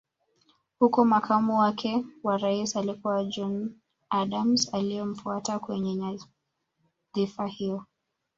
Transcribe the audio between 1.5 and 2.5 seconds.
wake wa